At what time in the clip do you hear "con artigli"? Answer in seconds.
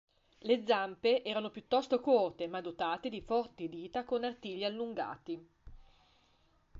4.03-4.63